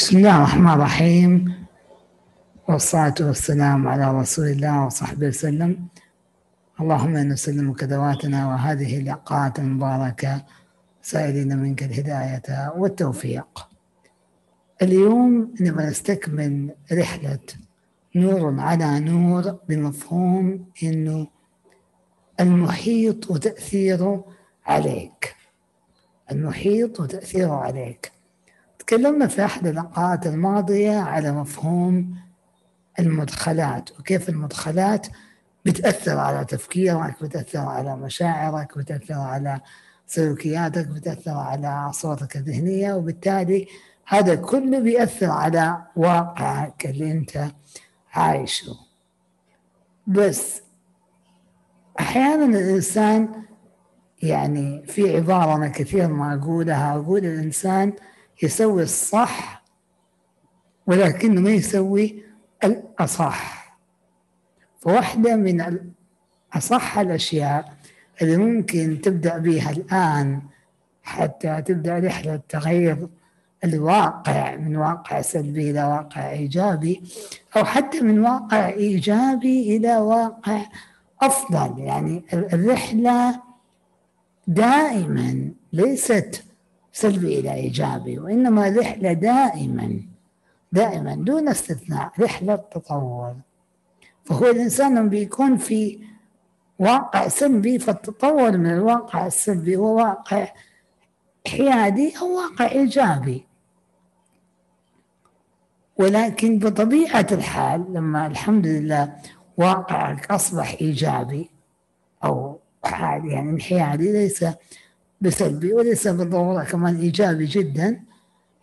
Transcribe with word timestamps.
بسم 0.00 0.16
الله 0.16 0.36
الرحمن 0.36 0.70
الرحيم 0.70 1.54
والصلاة 2.68 3.14
والسلام 3.20 3.88
على 3.88 4.20
رسول 4.20 4.46
الله 4.46 4.86
وصحبه 4.86 5.26
وسلم. 5.26 5.86
اللهم 6.80 7.16
نسلمك 7.16 7.84
ذواتنا 7.84 8.48
وهذه 8.48 8.98
اللقاءات 8.98 9.58
المباركة 9.58 10.44
سائلين 11.02 11.58
منك 11.58 11.82
الهداية 11.82 12.72
والتوفيق. 12.76 13.68
اليوم 14.82 15.54
نبغى 15.60 15.86
نستكمل 15.86 16.74
رحلة 16.92 17.46
نور 18.16 18.60
على 18.60 19.00
نور 19.00 19.58
بمفهوم 19.68 20.64
إنه 20.82 21.26
المحيط 22.40 23.30
وتأثيره 23.30 24.24
عليك. 24.66 25.36
المحيط 26.32 27.00
وتأثيره 27.00 27.54
عليك. 27.54 28.19
تكلمنا 28.90 29.26
في 29.26 29.44
أحد 29.44 29.66
اللقاءات 29.66 30.26
الماضية 30.26 30.98
على 30.98 31.32
مفهوم 31.32 32.14
المدخلات 32.98 33.90
وكيف 34.00 34.28
المدخلات 34.28 35.06
بتأثر 35.64 36.18
على 36.18 36.44
تفكيرك 36.44 37.22
بتأثر 37.22 37.58
على 37.58 37.96
مشاعرك 37.96 38.78
بتأثر 38.78 39.14
على 39.14 39.60
سلوكياتك 40.06 40.86
بتأثر 40.86 41.30
على 41.30 41.92
صورتك 41.92 42.36
الذهنية 42.36 42.92
وبالتالي 42.94 43.66
هذا 44.06 44.34
كله 44.34 44.78
بيأثر 44.78 45.30
على 45.30 45.82
واقعك 45.96 46.86
اللي 46.86 47.12
أنت 47.12 47.44
عايشه. 48.14 48.72
بس 50.06 50.62
أحيانا 52.00 52.44
الإنسان 52.44 53.28
يعني 54.22 54.86
في 54.86 55.16
عبارة 55.16 55.56
أنا 55.56 55.68
كثير 55.68 56.08
ما 56.08 56.34
أقولها 56.34 56.94
أقول 56.94 57.18
الإنسان 57.18 57.92
يسوي 58.42 58.82
الصح 58.82 59.62
ولكنه 60.86 61.40
ما 61.40 61.50
يسوي 61.50 62.22
الأصح. 62.64 63.60
فواحدة 64.80 65.36
من 65.36 65.78
أصح 66.54 66.98
الأشياء 66.98 67.74
اللي 68.22 68.36
ممكن 68.36 69.00
تبدأ 69.02 69.38
بها 69.38 69.70
الآن 69.70 70.42
حتى 71.02 71.62
تبدأ 71.62 71.98
رحلة 71.98 72.40
تغيير 72.48 73.08
الواقع 73.64 74.56
من 74.56 74.76
واقع 74.76 75.20
سلبي 75.20 75.70
إلى 75.70 75.84
واقع 75.84 76.30
إيجابي 76.30 77.02
أو 77.56 77.64
حتى 77.64 78.00
من 78.00 78.18
واقع 78.18 78.68
إيجابي 78.68 79.76
إلى 79.76 79.96
واقع 79.96 80.66
أفضل. 81.22 81.78
يعني 81.78 82.24
الرحلة 82.32 83.42
دائما 84.46 85.50
ليست 85.72 86.44
سلبي 86.92 87.38
إلى 87.40 87.54
إيجابي 87.54 88.18
وإنما 88.18 88.68
رحلة 88.68 89.12
دائما 89.12 90.00
دائما 90.72 91.14
دون 91.14 91.48
استثناء 91.48 92.12
رحلة 92.20 92.56
تطور. 92.56 93.34
فهو 94.24 94.46
الإنسان 94.46 95.08
بيكون 95.08 95.56
في 95.56 95.98
واقع 96.78 97.28
سلبي 97.28 97.78
فالتطور 97.78 98.56
من 98.56 98.70
الواقع 98.70 99.26
السلبي 99.26 99.76
هو 99.76 99.96
واقع 99.96 100.52
حيادي 101.46 102.14
أو 102.20 102.36
واقع 102.36 102.70
إيجابي. 102.70 103.46
ولكن 105.96 106.58
بطبيعة 106.58 107.26
الحال 107.32 107.86
لما 107.92 108.26
الحمد 108.26 108.66
لله 108.66 109.16
واقعك 109.56 110.30
أصبح 110.30 110.76
إيجابي 110.80 111.50
أو 112.24 112.58
حال 112.84 113.26
يعني 113.26 113.50
انحيادي 113.50 114.12
ليس 114.12 114.44
بسلبي 115.20 115.72
وليس 115.72 116.08
بالضرورة 116.08 116.64
كمان 116.64 116.96
إيجابي 116.96 117.46
جدا 117.46 118.00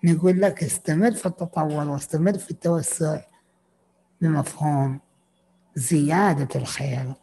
نقول 0.03 0.41
لك 0.41 0.63
استمر 0.63 1.11
في 1.11 1.25
التطور 1.25 1.89
واستمر 1.89 2.37
في 2.37 2.51
التوسع 2.51 3.21
بمفهوم 4.21 4.99
زيادة 5.75 6.59
الخير 6.59 7.13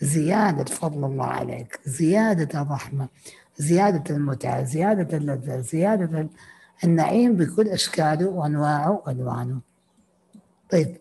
زيادة 0.00 0.64
فضل 0.64 1.04
الله 1.04 1.24
عليك 1.26 1.80
زيادة 1.84 2.62
الرحمة 2.62 3.08
زيادة 3.56 4.16
المتعة 4.16 4.64
زيادة 4.64 5.16
اللذة 5.16 5.60
زيادة 5.60 6.28
النعيم 6.84 7.36
بكل 7.36 7.68
أشكاله 7.68 8.26
وأنواعه 8.28 9.02
وألوانه. 9.06 9.60
طيب 10.70 10.96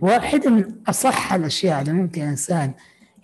واحدة 0.00 0.50
من 0.50 0.74
أصح 0.88 1.32
الأشياء 1.32 1.80
اللي 1.80 1.92
ممكن 1.92 2.22
إنسان 2.22 2.72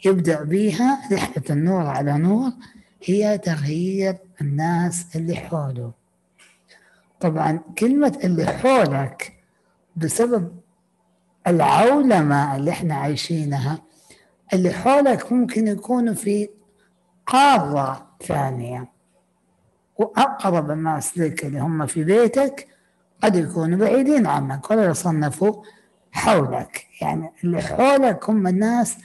يبدأ 0.04 0.42
بيها 0.42 1.00
رحلة 1.12 1.44
النور 1.50 1.86
على 1.86 2.18
نور 2.18 2.52
هي 3.04 3.38
تغيير 3.38 4.16
الناس 4.40 5.16
اللي 5.16 5.36
حوله 5.36 5.92
طبعا 7.20 7.60
كلمة 7.78 8.18
اللي 8.24 8.46
حولك 8.46 9.32
بسبب 9.96 10.56
العولمة 11.46 12.56
اللي 12.56 12.70
إحنا 12.70 12.94
عايشينها 12.94 13.82
اللي 14.52 14.70
حولك 14.72 15.32
ممكن 15.32 15.68
يكونوا 15.68 16.14
في 16.14 16.48
قارة 17.26 18.06
ثانية. 18.26 18.88
وأقرب 19.98 20.70
الناس 20.70 21.18
لك 21.18 21.44
اللي 21.44 21.58
هم 21.58 21.86
في 21.86 22.04
بيتك 22.04 22.68
قد 23.22 23.36
يكونوا 23.36 23.78
بعيدين 23.78 24.26
عنك 24.26 24.70
ولا 24.70 24.84
يصنفوا 24.90 25.62
حولك. 26.12 26.86
يعني 27.00 27.32
اللي 27.44 27.62
حولك 27.62 28.30
هم 28.30 28.46
الناس 28.46 28.96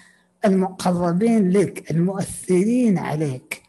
المقربين 0.46 1.50
لك 1.50 1.92
المؤثرين 1.92 2.98
عليك. 2.98 3.64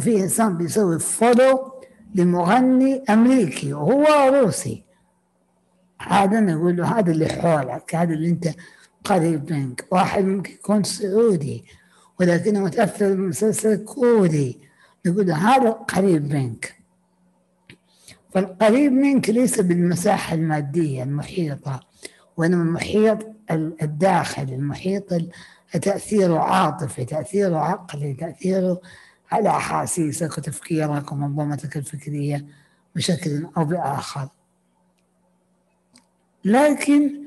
ففي 0.00 0.22
إنسان 0.22 0.56
بيسوي 0.56 0.98
فولو 0.98 1.72
لمغني 2.14 3.04
أمريكي 3.10 3.72
وهو 3.72 4.34
روسي. 4.34 4.84
هذا 6.00 6.40
نقول 6.40 6.76
له 6.76 6.98
هذا 6.98 7.12
اللي 7.12 7.28
حولك 7.28 7.94
هذا 7.94 8.14
اللي 8.14 8.28
أنت 8.28 8.54
قريب 9.04 9.52
منك. 9.52 9.84
واحد 9.90 10.24
ممكن 10.24 10.52
يكون 10.52 10.82
سعودي 10.82 11.64
ولكنه 12.20 12.60
متأثر 12.60 13.14
بمسلسل 13.14 13.84
كوري. 13.84 14.60
نقول 15.06 15.26
له 15.26 15.34
هذا 15.34 15.70
قريب 15.70 16.32
منك. 16.34 16.74
فالقريب 18.30 18.92
منك 18.92 19.30
ليس 19.30 19.60
بالمساحة 19.60 20.34
المادية 20.34 21.02
المحيطة 21.02 21.80
وإنما 22.36 22.62
المحيط 22.62 23.18
الداخلي 23.82 24.54
المحيط 24.54 25.14
تأثيره 25.82 26.38
عاطفي 26.38 27.04
تأثيره 27.04 27.58
عقلي 27.58 28.14
تأثيره 28.14 28.80
على 29.30 29.48
أحاسيسك 29.48 30.38
وتفكيرك 30.38 31.12
ومنظومتك 31.12 31.76
الفكرية 31.76 32.46
بشكل 32.96 33.46
أو 33.56 33.64
بآخر. 33.64 34.28
لكن 36.44 37.20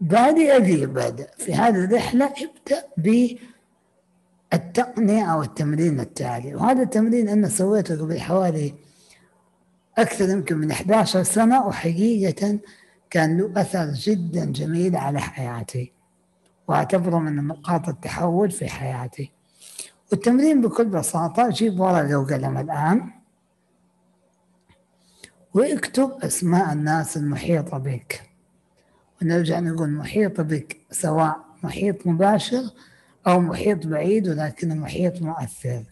بادئ 0.00 0.58
ذي 0.58 0.86
بدء 0.86 1.28
في 1.38 1.54
هذه 1.54 1.84
الرحلة 1.84 2.26
ابدأ 2.26 2.84
بالتقنية 4.52 5.32
أو 5.32 5.42
التمرين 5.42 6.00
التالي. 6.00 6.54
وهذا 6.54 6.82
التمرين 6.82 7.28
أنا 7.28 7.48
سويته 7.48 8.00
قبل 8.00 8.20
حوالي 8.20 8.74
أكثر 9.98 10.28
يمكن 10.28 10.56
من 10.56 10.70
11 10.70 11.22
سنة 11.22 11.66
وحقيقة 11.66 12.58
كان 13.10 13.38
له 13.38 13.60
أثر 13.60 13.92
جدا 13.92 14.44
جميل 14.44 14.96
على 14.96 15.20
حياتي. 15.20 15.92
وأعتبره 16.68 17.18
من 17.18 17.46
نقاط 17.46 17.88
التحول 17.88 18.50
في 18.50 18.68
حياتي. 18.68 19.37
والتمرين 20.12 20.60
بكل 20.60 20.84
بساطة 20.84 21.48
جيب 21.48 21.80
ورقة 21.80 22.16
وقلم 22.16 22.58
الآن. 22.58 23.10
واكتب 25.54 26.12
أسماء 26.22 26.72
الناس 26.72 27.16
المحيطة 27.16 27.78
بك. 27.78 28.22
ونرجع 29.22 29.60
نقول 29.60 29.90
محيطة 29.90 30.42
بك 30.42 30.76
سواء 30.90 31.36
محيط 31.62 32.06
مباشر 32.06 32.62
أو 33.26 33.40
محيط 33.40 33.86
بعيد 33.86 34.28
ولكن 34.28 34.80
محيط 34.80 35.22
مؤثر. 35.22 35.84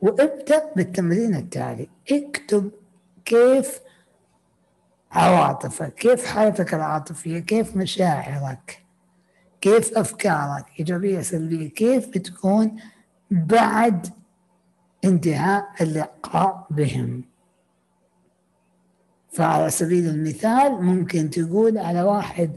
وابدأ 0.00 0.72
بالتمرين 0.76 1.34
التالي. 1.34 1.88
اكتب 2.10 2.70
كيف 3.24 3.80
عواطفك 5.12 5.94
كيف 5.94 6.26
حالتك 6.26 6.74
العاطفية 6.74 7.38
كيف 7.38 7.76
مشاعرك. 7.76 8.87
كيف 9.60 9.98
أفكارك؟ 9.98 10.64
إيجابية 10.78 11.20
سلبية. 11.20 11.68
كيف 11.68 12.08
بتكون 12.08 12.76
بعد 13.30 14.06
انتهاء 15.04 15.68
اللقاء 15.80 16.66
بهم؟ 16.70 17.24
فعلى 19.32 19.70
سبيل 19.70 20.08
المثال 20.08 20.82
ممكن 20.82 21.30
تقول 21.30 21.78
على 21.78 22.02
واحد 22.02 22.50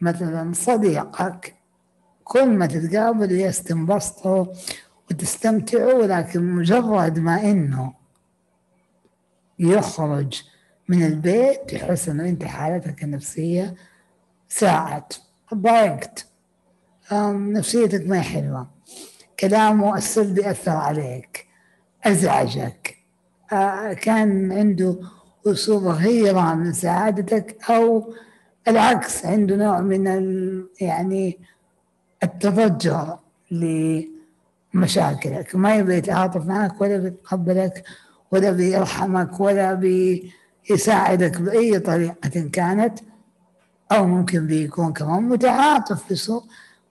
مثلا 0.00 0.52
صديقك 0.54 1.54
كل 2.24 2.46
ما 2.48 2.66
تتقابلوا 2.66 3.38
يستنبسطوا 3.38 4.46
وتستمتعوا 5.10 6.06
لكن 6.06 6.42
مجرد 6.42 7.18
ما 7.18 7.42
إنه 7.42 7.94
يخرج 9.58 10.42
من 10.88 11.02
البيت 11.06 11.70
تحس 11.70 12.08
إنه 12.08 12.28
أنت 12.28 12.44
حالتك 12.44 13.04
النفسية 13.04 13.74
ساعت. 14.48 15.14
ضايقت. 15.54 16.26
نفسيتك 17.12 18.08
ما 18.08 18.20
حلوة. 18.20 18.66
كلامه 19.40 19.96
السلبي 19.96 20.50
أثر 20.50 20.70
عليك 20.70 21.46
أزعجك. 22.04 22.96
كان 24.00 24.52
عنده 24.52 24.96
أسلوب 25.46 25.86
غيرة 25.86 26.54
من 26.54 26.72
سعادتك 26.72 27.70
أو 27.70 28.14
العكس 28.68 29.26
عنده 29.26 29.56
نوع 29.56 29.80
من 29.80 30.06
يعني 30.80 31.38
التضجر 32.22 33.18
لمشاكلك. 33.50 35.56
ما 35.56 35.76
يبي 35.76 35.94
يتعاطف 35.94 36.46
معك 36.46 36.80
ولا 36.80 36.96
بيتقبلك 36.96 37.84
ولا 38.30 38.50
بيرحمك 38.50 39.40
ولا 39.40 39.74
بيساعدك 39.74 41.40
بأي 41.40 41.78
طريقة 41.78 42.48
كانت. 42.52 42.98
أو 43.92 44.06
ممكن 44.06 44.46
بيكون 44.46 44.92
كمان 44.92 45.22
متعاطف 45.22 46.12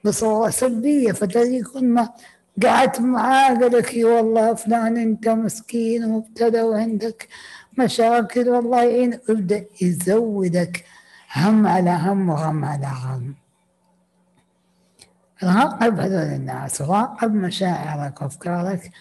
بصورة 0.06 0.50
سلبية 0.50 1.12
فتجي 1.12 1.63
كل 1.63 1.86
ما 1.86 2.09
قعدت 2.63 3.01
معاه 3.01 3.47
قال 3.47 3.71
لك 3.71 3.92
والله 3.95 4.53
فلان 4.53 4.97
أنت 4.97 5.30
مسكين 5.30 6.03
ومبتلى 6.06 6.62
وعندك 6.62 7.27
مشاكل 7.77 8.50
والله 8.50 8.83
يعينك 8.83 9.21
يبدأ 9.30 9.65
يزودك 9.81 10.86
هم 11.36 11.68
على 11.68 11.89
هم 11.89 12.30
وغم 12.30 12.65
على 12.65 12.88
غم. 12.88 13.36
راقب 15.44 16.00
هذول 16.00 16.21
الناس 16.21 16.81
راقب 16.81 17.33
مشاعرك 17.33 18.21
وأفكارك 18.21 18.91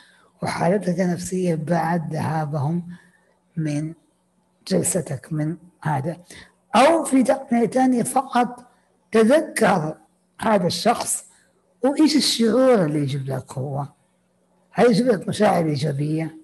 وحالتك 0.43 1.01
النفسية 1.01 1.55
بعد 1.55 2.13
ذهابهم 2.13 2.89
من 3.57 3.95
جلستك 4.69 5.29
من 5.33 5.57
هذا. 5.83 6.17
أو 6.75 7.05
في 7.05 7.23
تقنية 7.23 7.67
ثانية 7.67 8.03
فقط 8.03 8.67
تذكر 9.13 9.97
هذا 10.41 10.67
الشخص 10.67 11.25
وإيش 11.83 12.17
الشعور 12.17 12.85
اللي 12.85 12.99
يجيب 12.99 13.29
لك 13.29 13.53
هو؟ 13.53 13.87
هل 14.71 14.87
يجيب 14.91 15.07
لك 15.07 15.29
مشاعر 15.29 15.65
إيجابية؟ 15.67 16.39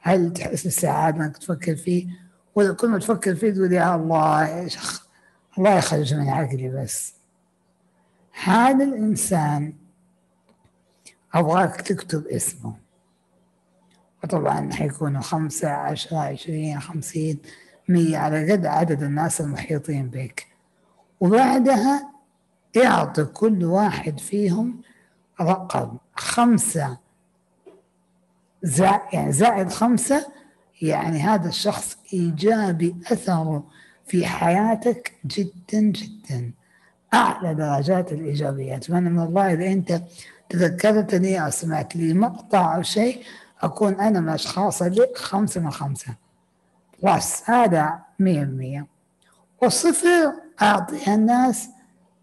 هل 0.00 0.32
تحس 0.32 0.64
بالسعادة 0.64 1.24
إنك 1.24 1.36
تفكر 1.36 1.76
فيه؟ 1.76 2.06
ولا 2.54 2.74
كل 2.74 2.88
ما 2.88 2.98
تفكر 2.98 3.34
فيه 3.34 3.50
تقول 3.50 3.72
يا 3.72 3.94
الله 3.94 4.68
شيخ 4.68 5.06
الله 5.58 5.78
يخرج 5.78 6.14
من 6.14 6.28
عقلي 6.28 6.68
بس. 6.68 7.14
هذا 8.44 8.84
الإنسان 8.84 9.72
أبغاك 11.34 11.80
تكتب 11.80 12.26
اسمه. 12.26 12.76
وطبعا 14.24 14.72
حيكونوا 14.72 15.20
خمسة 15.20 15.68
عشرة 15.68 16.16
عشرين 16.18 16.80
خمسين. 16.80 17.38
مية 17.88 18.18
على 18.18 18.52
قد 18.52 18.66
عدد 18.66 19.02
الناس 19.02 19.40
المحيطين 19.40 20.08
بك. 20.08 20.46
وبعدها 21.20 22.12
اعطي 22.76 23.24
كل 23.24 23.64
واحد 23.64 24.20
فيهم 24.20 24.80
رقم 25.40 25.96
خمسة. 26.16 26.98
زائد 28.62 29.00
يعني 29.12 29.32
زائد 29.32 29.68
خمسة 29.70 30.26
يعني 30.82 31.20
هذا 31.20 31.48
الشخص 31.48 31.96
إيجابي 32.12 32.96
أثره 33.12 33.64
في 34.06 34.26
حياتك 34.26 35.12
جدا 35.26 35.80
جدا. 35.80 36.52
أعلى 37.14 37.54
درجات 37.54 38.12
الإيجابية. 38.12 38.76
أتمنى 38.76 39.10
من 39.10 39.22
الله 39.22 39.52
إذا 39.52 39.66
أنت 39.66 40.02
تذكرتني 40.48 41.44
أو 41.44 41.50
سمعت 41.50 41.96
لي 41.96 42.14
مقطع 42.14 42.76
أو 42.76 42.82
شيء 42.82 43.22
أكون 43.60 44.00
أنا 44.00 44.20
من 44.20 44.28
الأشخاص 44.28 44.82
اللي 44.82 45.08
خمسة 45.16 45.60
من 45.60 45.70
خمسة. 45.70 46.14
بس 47.02 47.50
هذا 47.50 47.98
مية 48.18 48.44
مية. 48.44 48.86
والصفر 49.62 50.32
أعطيها 50.62 51.14
الناس 51.14 51.68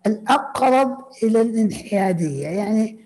الأقرب 0.08 1.06
إلى 1.24 1.42
الانحيادية 1.42 2.48
يعني 2.48 3.06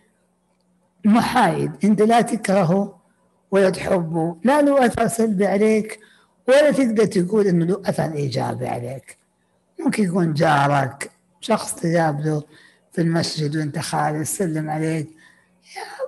محايد 1.05 1.71
أنت 1.83 2.01
لا 2.01 2.21
تكرهه 2.21 2.99
ولا 3.51 3.69
تحبه 3.69 4.35
لا 4.43 4.61
له 4.61 4.85
أثر 4.85 5.07
سلبي 5.07 5.47
عليك 5.47 5.99
ولا 6.47 6.71
تقدر 6.71 7.05
تقول 7.05 7.47
إنه 7.47 7.65
له 7.65 7.81
أثر 7.85 8.13
إيجابي 8.13 8.67
عليك. 8.67 9.17
ممكن 9.79 10.03
يكون 10.03 10.33
جارك 10.33 11.11
شخص 11.41 11.75
تقابله 11.75 12.43
في 12.91 13.01
المسجد 13.01 13.57
وأنت 13.57 13.79
خارج 13.79 14.21
يسلم 14.21 14.69
عليك. 14.69 15.09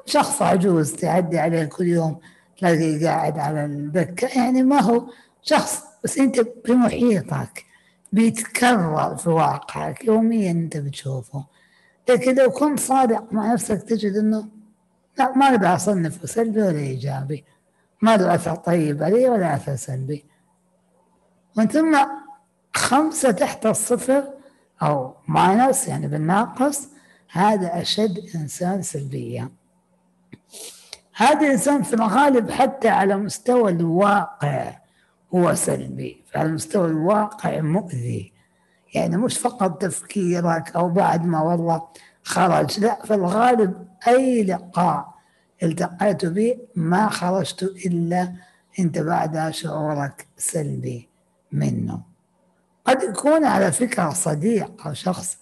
شخص 0.06 0.42
عجوز 0.42 0.94
تعدي 0.94 1.40
عليه 1.40 1.66
كل 1.66 1.88
يوم 1.88 2.20
تلاقيه 2.58 3.08
قاعد 3.08 3.40
على 3.40 3.66
الدكة 3.66 4.28
يعني 4.28 4.64
ما 4.64 4.82
هو 4.82 5.06
شخص 5.46 5.84
بس 6.04 6.18
أنت 6.18 6.40
بمحيطك 6.66 7.66
بيتكرر 8.14 9.16
في 9.16 9.30
واقعك 9.30 10.06
يوميا 10.06 10.52
أنت 10.52 10.78
بتشوفه. 10.78 11.46
لكن 12.10 12.36
لو 12.36 12.50
كنت 12.52 12.80
صادق 12.80 13.34
مع 13.34 13.54
نفسك 13.54 13.82
تجد 13.82 14.16
إنه 14.16 14.48
لا 15.18 15.38
ما 15.38 15.50
أقدر 15.50 15.76
اصنفه 15.76 16.28
سلبي 16.28 16.62
ولا 16.62 16.80
إيجابي. 16.80 17.46
ما 18.02 18.18
له 18.18 18.36
أثر 18.36 18.56
طيب 18.56 19.04
علي 19.04 19.30
ولا 19.30 19.56
أثر 19.56 19.76
سلبي. 19.76 20.26
ومن 21.58 21.68
ثم 21.68 21.98
خمسة 22.76 23.32
تحت 23.32 23.66
الصفر 23.66 24.24
أو 24.82 25.16
ماينس 25.28 25.88
يعني 25.88 26.08
بالناقص 26.08 26.88
هذا 27.32 27.82
أشد 27.82 28.36
إنسان 28.36 28.82
سلبية 28.82 29.52
هذا 31.16 31.40
الإنسان 31.40 31.84
في 31.84 31.94
الغالب 31.94 32.52
حتى 32.52 32.90
على 32.90 33.16
مستوى 33.16 33.72
الواقع 33.72 34.85
هو 35.36 35.56
سلبي 35.56 36.24
على 36.36 36.52
مستوى 36.52 36.88
الواقع 36.88 37.62
مؤذي. 37.62 38.34
يعني 38.94 39.18
مش 39.18 39.38
فقط 39.38 39.82
تفكيرك 39.82 40.76
أو 40.76 40.90
بعد 40.90 41.26
ما 41.26 41.42
والله 41.42 41.88
خرج 42.24 42.80
لا 42.80 43.06
في 43.06 43.14
الغالب 43.14 43.88
أي 44.08 44.44
لقاء 44.44 45.16
التقيت 45.64 46.26
به 46.26 46.58
ما 46.76 47.10
خرجت 47.10 47.64
إلا 47.64 48.34
أنت 48.80 49.00
بعدها 49.00 49.52
شعورك 49.52 50.28
سلبي 50.38 51.10
منه. 51.52 52.02
قد 52.86 53.04
يكون 53.04 53.46
على 53.46 53.72
فكرة 53.72 54.10
صديق 54.10 54.88
أو 54.88 54.94
شخص 54.94 55.38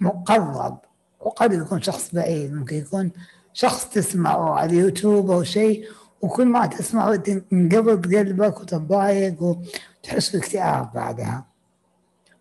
مقرب 0.00 0.78
وقد 1.20 1.52
يكون 1.52 1.82
شخص 1.82 2.14
بعيد 2.14 2.52
ممكن 2.52 2.76
يكون 2.76 3.10
شخص 3.52 3.88
تسمعه 3.88 4.54
على 4.54 4.70
اليوتيوب 4.70 5.30
أو 5.30 5.42
شيء 5.42 5.88
وكل 6.20 6.46
ما 6.46 6.66
تسمعه 6.66 7.16
تنقبض 7.16 8.14
قلبك 8.14 8.60
وتتضايق 8.60 9.42
وتحس 9.42 10.36
باكتئاب 10.36 10.92
بعدها. 10.92 11.46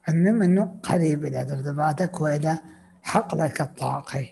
المهم 0.09 0.41
إنه 0.41 0.75
قريب 0.83 1.25
إلى 1.25 1.41
ذبذباتك 1.41 2.21
والى 2.21 2.59
حقلك 3.03 3.61
الطاقي. 3.61 4.27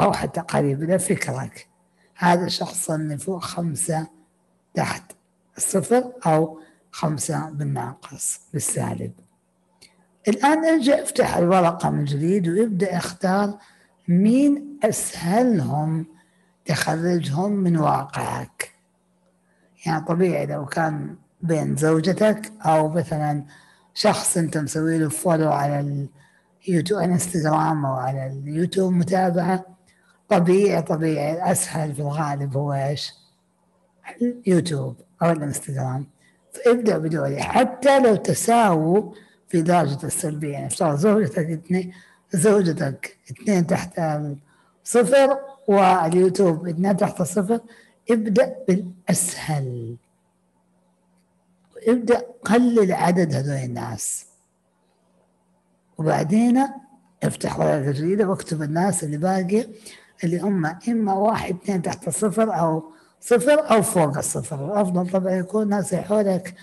أو 0.00 0.12
حتى 0.12 0.40
قريب 0.40 0.82
إلى 0.82 0.98
فكرك. 0.98 1.68
هذا 2.16 2.44
الشخص 2.44 2.90
اللي 2.90 3.18
فوق 3.18 3.42
خمسة 3.42 4.06
تحت 4.74 5.12
الصفر 5.56 6.12
أو 6.26 6.60
خمسة 6.90 7.50
بالناقص 7.50 8.40
بالسالب. 8.52 9.12
الآن 10.28 10.64
أرجع 10.64 11.02
أفتح 11.02 11.36
الورقة 11.36 11.90
من 11.90 12.04
جديد 12.04 12.48
وإبدأ 12.48 12.96
أختار 12.96 13.58
مين 14.08 14.78
أسهلهم. 14.84 16.06
تخرجهم 16.64 17.52
من 17.52 17.76
واقعك. 17.76 18.70
يعني 19.86 20.04
طبيعي 20.04 20.46
لو 20.46 20.66
كان 20.66 21.16
بين 21.42 21.76
زوجتك 21.76 22.52
أو 22.62 22.88
مثلا 22.88 23.44
شخص 23.94 24.36
أنت 24.36 24.58
مسوي 24.58 24.98
له 24.98 25.08
فولو 25.08 25.52
على 25.52 26.08
اليوتيوب 26.68 27.00
انستغرام 27.00 27.86
أو 27.86 27.94
على 27.94 28.26
اليوتيوب 28.26 28.92
متابعة 28.92 29.64
طبيعي 30.28 30.82
طبيعي. 30.82 31.32
الأسهل 31.32 31.94
في 31.94 32.00
الغالب 32.00 32.56
هو 32.56 32.72
إيش؟ 32.72 33.12
اليوتيوب 34.22 34.96
أو 35.22 35.30
الإنستغرام. 35.30 36.06
فابدأ 36.52 36.98
بدوري. 36.98 37.42
حتى 37.42 38.00
لو 38.00 38.16
تساووا 38.16 39.12
في 39.48 39.62
درجة 39.62 40.06
السلبية. 40.06 40.52
يعني 40.52 40.66
افترض 40.66 40.96
زوجتك 40.96 41.50
اثنين 41.50 41.92
زوجتك 42.32 43.18
اثنين 43.30 43.66
تحت 43.66 43.98
الصفر 44.84 45.38
واليوتيوب 45.68 46.68
اثنين 46.68 46.96
تحت 46.96 47.20
الصفر. 47.20 47.60
ابدأ 48.10 48.56
بالأسهل. 48.68 49.96
ابدأ 51.88 52.26
قلل 52.44 52.92
عدد 52.92 53.34
هذول 53.34 53.56
الناس. 53.56 54.26
وبعدين 55.98 56.64
افتح 57.22 57.58
ورقة 57.58 57.90
جديدة 57.90 58.28
واكتب 58.28 58.62
الناس 58.62 59.04
اللي 59.04 59.16
باقي 59.16 59.66
اللي 60.24 60.38
هم 60.40 60.66
إما 60.88 61.12
واحد 61.12 61.54
اثنين 61.54 61.82
تحت 61.82 62.08
الصفر 62.08 62.58
أو 62.58 62.92
صفر 63.20 63.70
أو 63.70 63.82
فوق 63.82 64.16
الصفر. 64.16 64.66
الأفضل 64.66 65.10
طبعا 65.10 65.32
يكون 65.32 65.68
ناس 65.68 65.94
حولك 65.94 66.54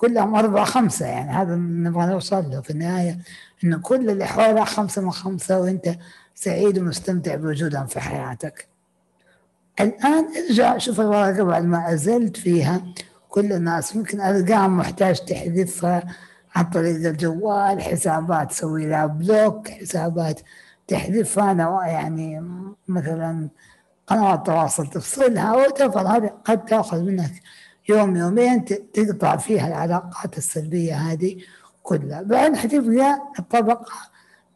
كلهم 0.00 0.34
أربعة 0.34 0.64
خمسة 0.64 1.06
يعني. 1.06 1.30
هذا 1.30 1.54
نبغى 1.54 2.06
نوصل 2.06 2.50
له 2.50 2.60
في 2.60 2.70
النهاية 2.70 3.18
إنه 3.64 3.78
كل 3.78 4.10
اللي 4.10 4.26
حولك 4.26 4.64
خمسة 4.64 5.02
من 5.02 5.10
خمسة 5.10 5.60
وأنت 5.60 5.94
سعيد 6.34 6.78
ومستمتع 6.78 7.34
بوجودهم 7.34 7.86
في 7.86 8.00
حياتك. 8.00 8.68
الآن 9.80 10.26
ارجع 10.48 10.78
شوف 10.78 11.00
الورقة 11.00 11.42
بعد 11.42 11.64
ما 11.64 11.92
أزلت 11.92 12.36
فيها. 12.36 12.82
كل 13.28 13.52
الناس 13.52 13.96
ممكن 13.96 14.20
أرقام 14.20 14.76
محتاج 14.76 15.18
تحذفها 15.24 16.02
عن 16.54 16.64
طريق 16.64 17.08
الجوال 17.08 17.82
حسابات 17.82 18.50
تسوي 18.50 18.86
لها 18.86 19.06
بلوك 19.06 19.68
حسابات 19.68 20.40
تحذفها. 20.88 21.50
أنا 21.50 21.86
يعني 21.86 22.42
مثلا 22.88 23.48
قنوات 24.06 24.38
التواصل 24.38 24.86
تفصلها 24.86 25.56
وتفضل 25.56 26.06
هذه 26.06 26.32
قد 26.44 26.64
تأخذ 26.64 27.00
منك 27.02 27.32
يوم 27.90 28.16
يومين 28.16 28.64
تقطع 28.64 29.36
فيها 29.36 29.68
العلاقات 29.68 30.38
السلبية 30.38 30.94
هذه 30.94 31.36
كلها. 31.82 32.22
بعدين 32.22 32.56
حتبقى 32.56 33.22
الطبقة 33.38 33.92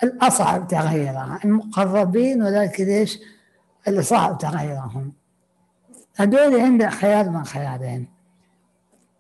الأصعب 0.03 0.69
تغيرها 0.69 1.41
المقربين 1.45 2.43
ولكن 2.43 2.89
إيش؟ 2.89 3.19
اللي 3.89 4.03
صعب 4.03 4.39
تغيرهم 4.39 5.13
هذول 6.17 6.61
عندك 6.61 6.89
خيار 6.89 7.31
من 7.31 7.45
خيارين. 7.45 8.09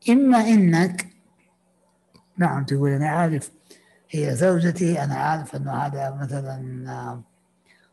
إما 0.09 0.38
إنك 0.38 1.06
نعم 2.37 2.64
تقول 2.64 2.90
أنا 2.90 3.09
عارف 3.09 3.50
هي 4.11 4.37
زوجتي 4.37 5.04
أنا 5.04 5.14
عارف 5.14 5.56
أنه 5.56 5.73
هذا 5.73 6.18
مثلا 6.21 7.21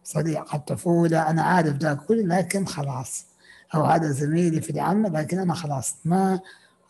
صديق 0.03 0.55
الطفولة 0.55 1.29
أنا 1.29 1.41
عارف 1.41 1.77
ده 1.77 1.93
كله 1.93 2.37
لكن 2.37 2.65
خلاص. 2.65 3.30
أو 3.75 3.83
هذا 3.83 4.11
زميلي 4.11 4.61
في 4.61 4.69
العمل 4.69 5.13
لكن 5.13 5.39
أنا 5.39 5.53
خلاص 5.53 5.95
ما 6.05 6.39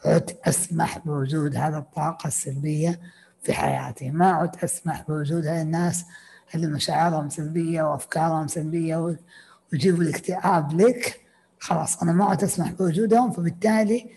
عدت 0.06 0.48
أسمح 0.48 0.98
بوجود 0.98 1.56
هذا 1.56 1.78
الطاقة 1.78 2.28
السلبية 2.28 3.00
في 3.44 3.54
حياتي. 3.54 4.10
ما 4.10 4.32
عدت 4.32 4.64
أسمح 4.64 5.04
بوجود 5.08 5.46
هذه 5.46 5.62
الناس 5.62 6.06
اللي 6.56 6.68
مشاعرهم 6.68 7.30
سلبية 7.30 7.84
وأفكارهم 7.84 8.48
سلبية 8.48 9.16
ويجيبوا 9.74 10.04
الاكتئاب 10.04 10.82
لك. 10.82 11.22
خلاص 11.60 12.04
أنا 12.04 12.12
ما 12.12 12.26
عدت 12.26 12.44
أسمح 12.44 12.72
بوجودهم 12.72 13.32
فبالتالي 13.32 14.10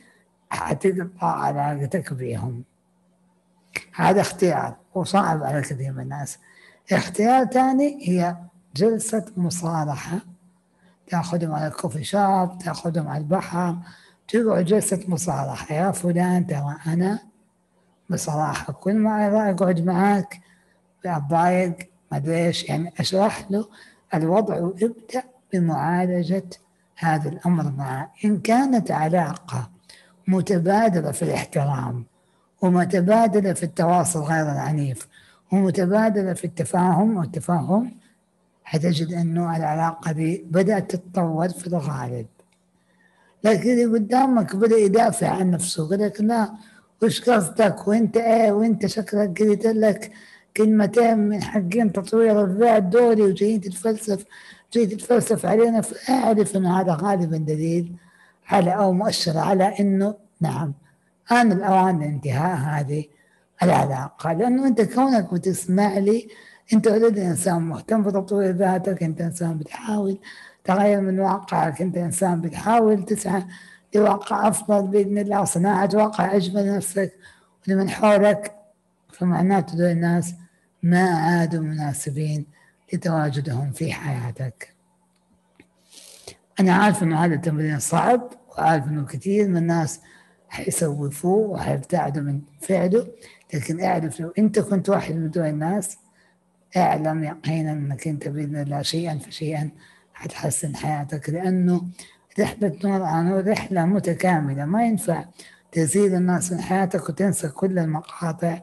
حتقطع 0.50 1.26
علاقتك 1.26 2.12
بهم 2.12 2.64
هذا 3.94 4.21
اختيار 4.21 4.76
وصعب 4.94 5.42
على 5.42 5.61
كثير 5.62 5.92
من 5.92 6.00
الناس. 6.00 6.38
اختيار 6.92 7.44
ثاني 7.44 8.09
هي 8.09 8.37
جلسة 8.76 9.26
مصالحة. 9.37 10.18
تأخذهم 11.06 11.52
على 11.52 11.66
الكوفي 11.66 12.04
شوب 12.04 12.58
تأخذهم 12.58 13.08
على 13.08 13.18
البحر. 13.18 13.76
تقعد 14.28 14.64
جلسة 14.64 15.00
مصالحة. 15.08 15.75
يا 15.75 15.90
فلان 15.90 16.46
ترى 16.46 16.76
أنا 16.87 17.18
بصراحة 18.11 18.73
كل 18.73 18.94
ما 18.94 19.50
أقعد 19.50 19.80
معك 19.80 20.40
أتضايق 21.06 21.76
ما 22.12 22.16
أدري 22.16 22.46
إيش. 22.46 22.64
يعني 22.68 22.92
أشرح 22.99 23.46
له 23.50 23.68
الوضع 24.14 24.61
وإبدأ 24.61 25.23
بمعالجة 25.52 26.44
هذا 26.96 27.28
الأمر 27.28 27.73
معه. 27.73 28.12
إن 28.25 28.40
كانت 28.40 28.90
علاقة 28.90 29.70
متبادلة 30.28 31.12
في 31.12 31.23
الاحترام 31.23 32.04
ومتبادلة 32.62 33.52
في 33.52 33.62
التواصل 33.62 34.20
غير 34.20 34.52
العنيف 34.52 35.08
ومتبادلة 35.52 36.32
في 36.32 36.44
التفاهم 36.44 37.16
والتفاهم 37.16 37.94
حتجد 38.64 39.12
أنه 39.12 39.56
العلاقة 39.56 40.40
بدأت 40.44 40.90
تتطور 40.90 41.49
في 41.49 41.66
الغالب. 41.66 42.26
لكن 43.44 43.71
اللي 43.71 43.85
قدامك 43.85 44.56
بدأ 44.56 44.76
يدافع 44.76 45.28
عن 45.28 45.50
نفسه 45.50 45.88
قال 45.88 46.00
لك 46.00 46.21
لا 46.21 46.52
وش 47.02 47.30
قصدك؟ 47.30 47.88
وانت 47.88 48.16
إيه؟ 48.16 48.52
وانت 48.52 48.87
شكلك 48.87 49.42
قلت 49.42 49.66
لك 49.66 50.12
كلمتين 50.56 51.18
من 51.18 51.42
حقين 51.42 51.92
تطوير 51.92 52.44
الذات 52.44 52.83
دوري 52.83 53.23
وجايين 53.23 53.61
تتفلسف 53.61 54.25
جاي 54.73 54.87
تتفلسف 54.87 55.47
علينا 55.47 55.80
فأعرف 55.80 56.56
إن 56.56 56.66
هذا 56.66 56.99
غالبا 57.02 57.37
دليل 57.37 57.92
على 58.49 58.71
أو 58.71 58.92
مؤشر 58.92 59.38
على 59.38 59.64
إنه 59.80 60.14
نعم 60.40 60.75
آن 61.33 61.52
الأوان 61.52 62.00
لانتهاء 62.00 62.56
هذه 62.56 63.04
العلاقة. 63.62 64.33
لأنه 64.33 64.66
أنت 64.66 64.80
كونك 64.80 65.35
بتسمع 65.35 65.99
لي 65.99 66.28
أنت 66.73 66.87
اوريدي 66.87 67.26
إنسان 67.26 67.62
مهتم 67.62 68.02
بتطوير 68.02 68.56
ذاتك 68.56 69.02
أنت 69.02 69.21
إنسان 69.21 69.59
بتحاول 69.59 70.18
تغير 70.64 71.00
من 71.00 71.21
واقعك 71.21 71.83
أنت 71.83 71.97
إنسان 71.97 72.40
بتحاول 72.40 73.04
تسعى 73.04 73.44
لواقع 73.94 74.49
أفضل 74.49 74.87
بإذن 74.87 75.18
الله 75.18 75.40
وصناعة 75.40 75.90
واقع 75.94 76.37
أجمل 76.37 76.66
لنفسك 76.66 77.12
ولمن 77.68 77.90
حولك. 77.90 78.54
فمعناته 79.12 79.76
دول 79.76 79.87
الناس 79.87 80.35
ما 80.83 81.11
عادوا 81.11 81.62
مناسبين 81.62 82.47
لتواجدهم 82.92 83.73
في 83.73 83.92
حياتك. 83.92 84.75
أنا 86.61 86.75
عارف 86.75 87.02
إنه 87.02 87.25
هذا 87.25 87.35
التمرين 87.35 87.78
صعب 87.78 88.30
وعارف 88.49 88.87
إنه 88.87 89.06
كثير 89.06 89.49
من 89.49 89.56
الناس 89.56 90.00
حيسوفوه 90.49 91.50
وحيبتعدوا 91.50 92.23
من 92.23 92.40
فعله 92.61 93.06
لكن 93.54 93.80
أعرف 93.80 94.21
لو 94.21 94.33
أنت 94.38 94.59
كنت 94.59 94.88
واحد 94.88 95.14
من 95.14 95.30
دول 95.30 95.47
الناس 95.47 95.99
اعلم 96.76 97.25
يقينا 97.25 97.73
انك 97.73 98.09
انت 98.09 98.28
باذن 98.28 98.57
الله 98.57 98.83
شيئا 98.83 99.19
فشيئا 99.19 99.71
حتحسن 100.14 100.76
حياتك 100.76 101.31
لأنه 101.31 101.85
رحلة 102.40 102.78
نور 103.23 103.49
رحلة 103.49 103.87
متكاملة. 103.87 104.64
ما 104.64 104.87
ينفع 104.87 105.25
تزيد 105.73 106.12
الناس 106.12 106.52
من 106.52 106.61
حياتك 106.61 107.09
وتنسى 107.09 107.49
كل 107.49 107.78
المقاطع 107.78 108.61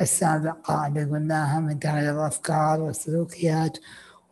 السابقة 0.00 0.86
اللي 0.86 1.04
قلناها 1.04 1.60
من 1.60 1.78
تغيير 1.78 2.20
الأفكار 2.20 2.80
والسلوكيات 2.80 3.78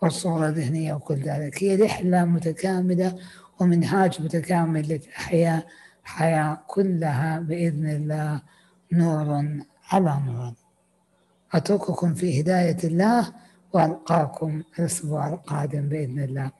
والصورة 0.02 0.48
الذهنية 0.48 0.94
وكل 0.94 1.14
ذلك. 1.14 1.62
هي 1.62 1.76
رحلة 1.76 2.24
متكاملة 2.24 3.18
ومنهاج 3.60 4.22
متكامل 4.22 4.88
للحياة 4.88 5.62
حياة 6.04 6.58
كلها 6.66 7.38
بإذن 7.38 7.88
الله 7.88 8.42
نور 8.92 9.44
على 9.90 10.20
نور. 10.26 10.61
أترككم 11.54 12.14
في 12.14 12.40
هداية 12.40 12.76
الله 12.84 13.32
وألقاكم 13.72 14.62
الأسبوع 14.78 15.28
القادم 15.28 15.88
بإذن 15.88 16.18
الله. 16.18 16.50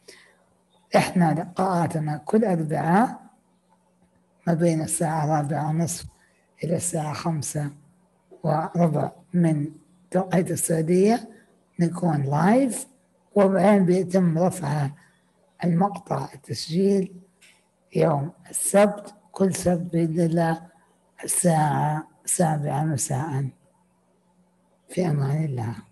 إحنا 0.96 1.34
لقاءاتنا 1.34 2.16
كل 2.16 2.44
أربعاء 2.44 3.20
ما 4.46 4.54
بين 4.54 4.82
الساعة 4.82 5.24
الرابعة 5.24 5.68
ونصف 5.68 6.06
إلى 6.64 6.76
الساعة 6.76 7.12
خمسة 7.12 7.70
وربع 8.42 9.12
من 9.34 9.66
توقيت 10.10 10.50
السعودية 10.50 11.28
نكون 11.80 12.22
لايف 12.22 12.86
وبعدين 13.34 13.84
بيتم 13.84 14.38
رفع 14.38 14.90
المقطع 15.64 16.28
التسجيل 16.34 17.12
يوم 17.96 18.30
السبت 18.50 19.14
كل 19.32 19.54
سبت 19.54 19.92
بإذن 19.92 20.20
الله 20.20 20.62
الساعة 21.24 22.06
سابعة 22.24 22.84
مساء. 22.84 23.48
في 24.92 25.06
أمان 25.10 25.44
الله 25.44 25.91